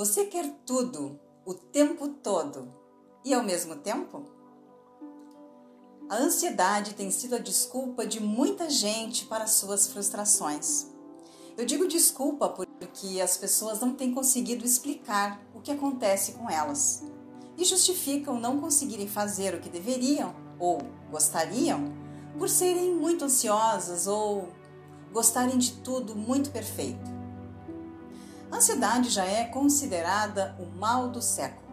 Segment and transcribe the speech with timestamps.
[0.00, 2.72] Você quer tudo o tempo todo
[3.22, 4.24] e ao mesmo tempo?
[6.08, 10.86] A ansiedade tem sido a desculpa de muita gente para suas frustrações.
[11.54, 17.04] Eu digo desculpa porque as pessoas não têm conseguido explicar o que acontece com elas
[17.58, 20.78] e justificam não conseguirem fazer o que deveriam ou
[21.10, 21.92] gostariam
[22.38, 24.48] por serem muito ansiosas ou
[25.12, 27.19] gostarem de tudo muito perfeito.
[28.52, 31.70] Ansiedade já é considerada o mal do século.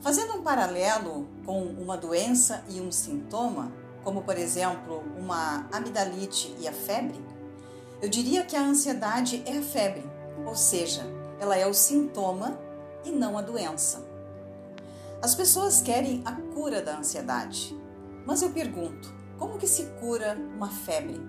[0.00, 6.66] Fazendo um paralelo com uma doença e um sintoma, como por exemplo uma amidalite e
[6.66, 7.24] a febre,
[8.02, 10.04] eu diria que a ansiedade é a febre,
[10.44, 11.02] ou seja,
[11.40, 12.58] ela é o sintoma
[13.04, 14.04] e não a doença.
[15.22, 17.78] As pessoas querem a cura da ansiedade,
[18.26, 21.20] mas eu pergunto, como que se cura uma febre?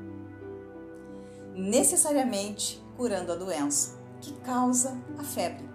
[1.53, 5.67] Necessariamente curando a doença que causa a febre.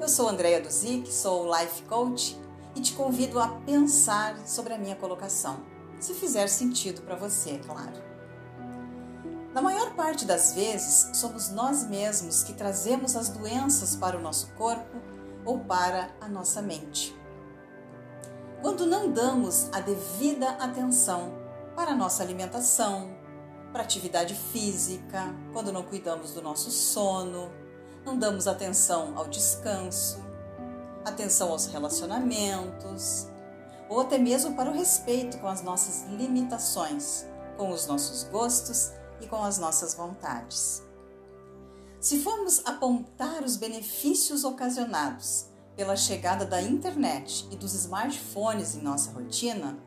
[0.00, 2.40] Eu sou Andréia Duzic, sou Life Coach
[2.74, 5.60] e te convido a pensar sobre a minha colocação,
[5.98, 8.10] se fizer sentido para você, é claro.
[9.52, 14.46] Na maior parte das vezes, somos nós mesmos que trazemos as doenças para o nosso
[14.54, 14.96] corpo
[15.44, 17.14] ou para a nossa mente.
[18.62, 21.34] Quando não damos a devida atenção
[21.74, 23.10] para a nossa alimentação,
[23.72, 27.50] para atividade física, quando não cuidamos do nosso sono,
[28.04, 30.18] não damos atenção ao descanso,
[31.04, 33.28] atenção aos relacionamentos,
[33.88, 37.26] ou até mesmo para o respeito com as nossas limitações,
[37.56, 40.82] com os nossos gostos e com as nossas vontades.
[42.00, 49.10] Se formos apontar os benefícios ocasionados pela chegada da internet e dos smartphones em nossa
[49.12, 49.78] rotina,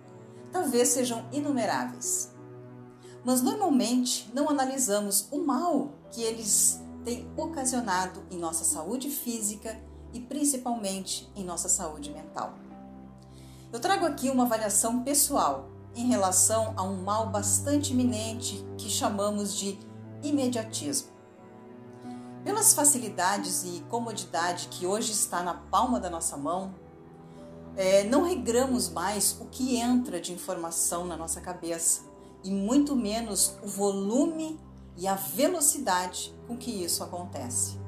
[0.51, 2.32] talvez sejam inumeráveis.
[3.23, 9.79] Mas normalmente não analisamos o mal que eles têm ocasionado em nossa saúde física
[10.13, 12.53] e principalmente em nossa saúde mental.
[13.71, 19.55] Eu trago aqui uma avaliação pessoal em relação a um mal bastante iminente que chamamos
[19.55, 19.79] de
[20.21, 21.11] imediatismo.
[22.43, 26.75] Pelas facilidades e comodidade que hoje está na palma da nossa mão,
[27.75, 32.12] é, não regramos mais o que entra de informação na nossa cabeça
[32.43, 34.59] e muito menos o volume
[34.97, 37.79] e a velocidade com que isso acontece.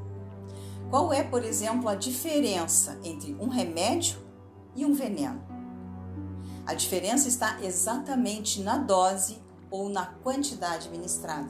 [0.89, 4.17] Qual é, por exemplo, a diferença entre um remédio
[4.75, 5.43] e um veneno?
[6.65, 9.37] A diferença está exatamente na dose
[9.69, 11.49] ou na quantidade ministrada.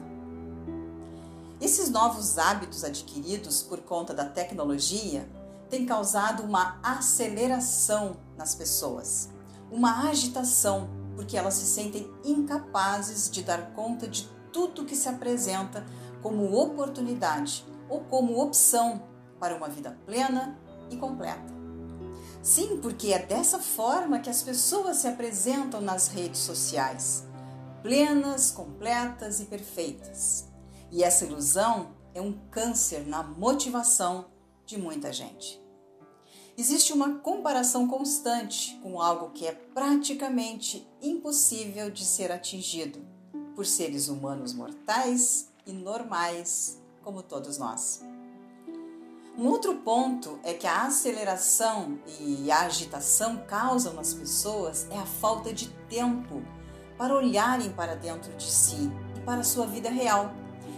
[1.60, 5.26] Esses novos hábitos adquiridos por conta da tecnologia
[5.70, 9.30] têm causado uma aceleração nas pessoas,
[9.70, 15.84] uma agitação, porque elas se sentem incapazes de dar conta de tudo que se apresenta
[16.22, 19.02] como oportunidade ou como opção
[19.40, 20.58] para uma vida plena
[20.90, 21.54] e completa.
[22.42, 27.26] Sim, porque é dessa forma que as pessoas se apresentam nas redes sociais,
[27.82, 30.46] plenas, completas e perfeitas.
[30.92, 34.26] E essa ilusão é um câncer na motivação
[34.64, 35.65] de muita gente.
[36.58, 42.98] Existe uma comparação constante com algo que é praticamente impossível de ser atingido
[43.54, 48.00] por seres humanos mortais e normais como todos nós.
[49.36, 55.04] Um outro ponto é que a aceleração e a agitação causam nas pessoas é a
[55.04, 56.42] falta de tempo
[56.96, 60.32] para olharem para dentro de si e para a sua vida real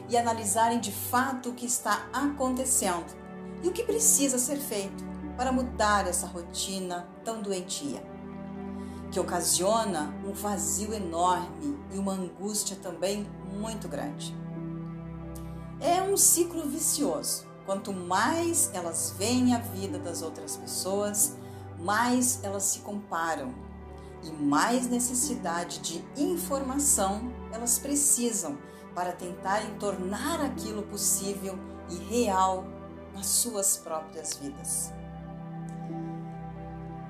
[0.08, 3.16] e analisarem de fato o que está acontecendo
[3.62, 5.06] e o que precisa ser feito
[5.38, 8.02] para mudar essa rotina tão doentia,
[9.12, 14.36] que ocasiona um vazio enorme e uma angústia também muito grande.
[15.80, 17.46] É um ciclo vicioso.
[17.64, 21.36] Quanto mais elas veem a vida das outras pessoas,
[21.78, 23.54] mais elas se comparam
[24.24, 28.58] e mais necessidade de informação elas precisam
[28.92, 31.56] para tentarem tornar aquilo possível
[31.88, 32.64] e real
[33.14, 34.92] nas suas próprias vidas.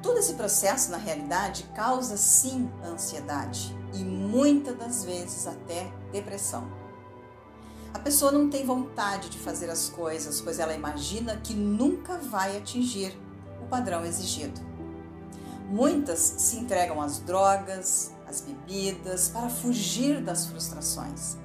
[0.02, 6.70] Todo esse processo, na realidade, causa sim ansiedade e muitas das vezes até depressão.
[7.92, 12.56] A pessoa não tem vontade de fazer as coisas, pois ela imagina que nunca vai
[12.56, 13.18] atingir
[13.62, 14.60] o padrão exigido.
[15.68, 21.36] Muitas se entregam às drogas, às bebidas, para fugir das frustrações.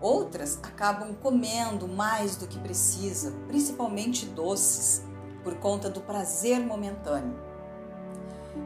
[0.00, 5.02] Outras acabam comendo mais do que precisa, principalmente doces,
[5.42, 7.53] por conta do prazer momentâneo.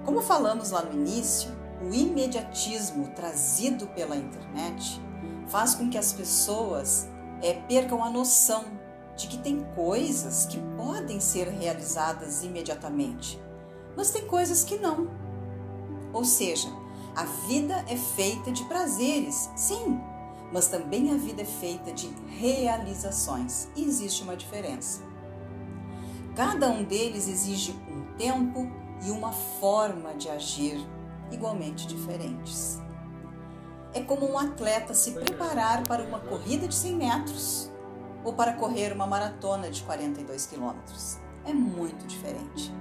[0.04, 1.50] Como falamos lá no início,
[1.82, 5.00] o imediatismo trazido pela internet
[5.46, 7.08] faz com que as pessoas
[7.42, 8.64] é, percam a noção
[9.16, 13.40] de que tem coisas que podem ser realizadas imediatamente,
[13.96, 15.08] mas tem coisas que não.
[16.12, 16.68] Ou seja,
[17.16, 20.00] a vida é feita de prazeres, sim,
[20.52, 25.02] mas também a vida é feita de realizações e existe uma diferença.
[26.34, 28.70] Cada um deles exige um tempo
[29.04, 30.78] e uma forma de agir
[31.30, 32.80] igualmente diferentes.
[33.92, 37.70] É como um atleta se preparar para uma corrida de 100 metros
[38.24, 41.18] ou para correr uma maratona de 42 quilômetros.
[41.44, 42.72] É muito diferente.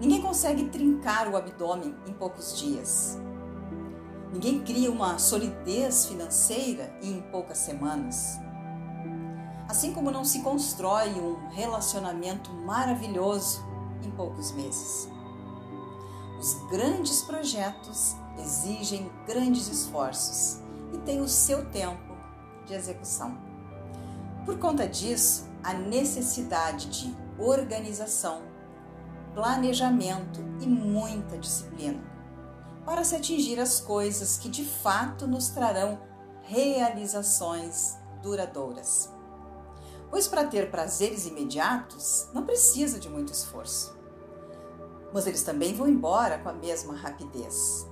[0.00, 3.18] Ninguém consegue trincar o abdômen em poucos dias.
[4.32, 8.38] Ninguém cria uma solidez financeira em poucas semanas.
[9.68, 13.64] Assim como não se constrói um relacionamento maravilhoso
[14.06, 15.08] em poucos meses.
[16.38, 20.60] Os grandes projetos exigem grandes esforços
[20.92, 22.16] e têm o seu tempo
[22.66, 23.36] de execução.
[24.46, 28.42] Por conta disso, a necessidade de organização,
[29.34, 32.10] planejamento e muita disciplina
[32.84, 36.00] para se atingir as coisas que de fato nos trarão
[36.42, 39.10] realizações duradouras.
[40.10, 44.00] Pois para ter prazeres imediatos não precisa de muito esforço
[45.12, 47.86] mas eles também vão embora com a mesma rapidez.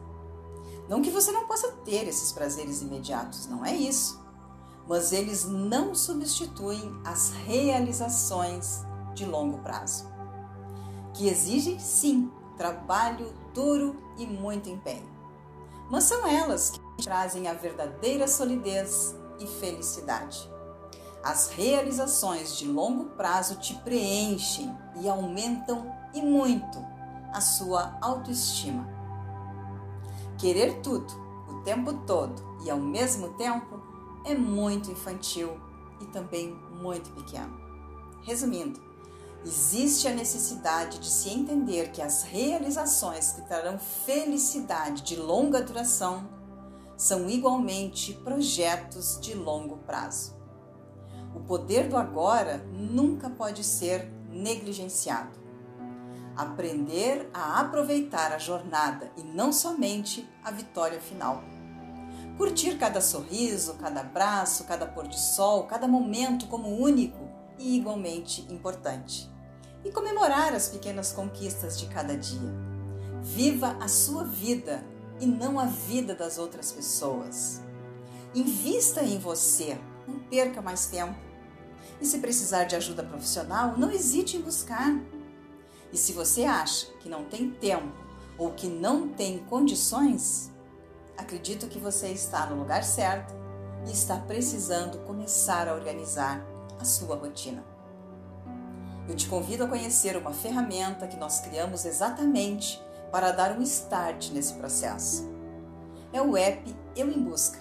[0.89, 4.23] Não que você não possa ter esses prazeres imediatos, não é isso.
[4.87, 8.83] Mas eles não substituem as realizações
[9.15, 10.07] de longo prazo,
[11.13, 15.09] que exigem sim trabalho duro e muito empenho.
[15.91, 20.51] Mas são elas que trazem a verdadeira solidez e felicidade.
[21.23, 26.79] As realizações de longo prazo te preenchem e aumentam e muito
[27.33, 28.89] a sua autoestima.
[30.39, 31.13] Querer tudo
[31.49, 33.83] o tempo todo e ao mesmo tempo
[34.25, 35.61] é muito infantil
[36.01, 37.59] e também muito pequeno.
[38.23, 38.81] Resumindo,
[39.45, 46.29] existe a necessidade de se entender que as realizações que trarão felicidade de longa duração
[46.97, 50.38] são igualmente projetos de longo prazo.
[51.35, 55.49] O poder do agora nunca pode ser negligenciado
[56.39, 61.43] aprender a aproveitar a jornada e não somente a vitória final.
[62.37, 67.19] Curtir cada sorriso, cada abraço, cada pôr de sol, cada momento como único
[67.59, 69.29] e igualmente importante.
[69.85, 72.55] E comemorar as pequenas conquistas de cada dia.
[73.21, 74.85] Viva a sua vida
[75.19, 77.61] e não a vida das outras pessoas.
[78.33, 79.77] Invista em você,
[80.09, 81.15] não perca mais tempo.
[82.01, 84.99] E se precisar de ajuda profissional, não hesite em buscar.
[85.93, 87.93] E se você acha que não tem tempo
[88.37, 90.53] ou que não tem condições,
[91.17, 93.35] acredito que você está no lugar certo
[93.87, 96.45] e está precisando começar a organizar
[96.79, 97.65] a sua rotina.
[99.09, 104.31] Eu te convido a conhecer uma ferramenta que nós criamos exatamente para dar um start
[104.31, 105.27] nesse processo.
[106.13, 107.59] É o app Eu em Busca,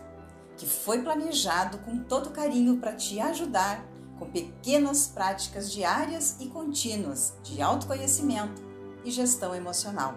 [0.57, 3.85] que foi planejado com todo carinho para te ajudar
[4.17, 8.61] com pequenas práticas diárias e contínuas de autoconhecimento
[9.05, 10.15] e gestão emocional.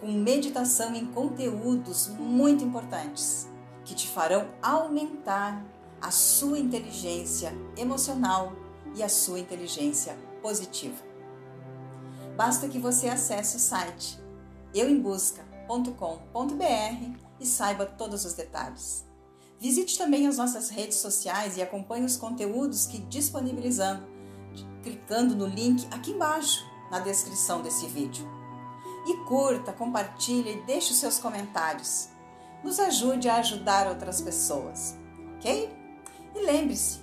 [0.00, 3.48] Com meditação em conteúdos muito importantes
[3.84, 5.64] que te farão aumentar
[6.00, 8.52] a sua inteligência emocional
[8.94, 11.02] e a sua inteligência positiva.
[12.36, 14.18] Basta que você acesse o site
[14.74, 19.04] euembusca.com.br e saiba todos os detalhes.
[19.60, 24.04] Visite também as nossas redes sociais e acompanhe os conteúdos que disponibilizamos,
[24.82, 28.28] clicando no link aqui embaixo na descrição desse vídeo.
[29.06, 32.08] E curta, compartilhe e deixe os seus comentários.
[32.62, 34.96] Nos ajude a ajudar outras pessoas,
[35.36, 35.70] ok?
[36.34, 37.00] E lembre-se,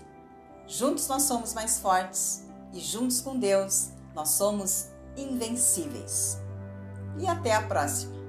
[0.67, 2.43] juntos nós somos mais fortes
[2.73, 6.37] e juntos com Deus nós somos invencíveis.
[7.19, 8.20] E até a próxima!